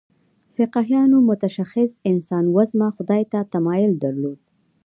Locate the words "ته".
3.31-3.39